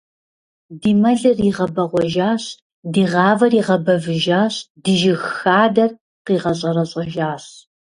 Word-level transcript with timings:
Ди 0.79 0.91
мэлыр 1.01 1.37
игъэбэгъуэжащ, 1.47 2.43
ди 2.93 3.03
гъавэр 3.11 3.53
игъэбэвыжащ, 3.59 4.53
ди 4.83 4.93
жыг 5.01 5.21
хадэр 5.37 5.91
къигъэщӀэрэщӀэжащ! 6.25 7.43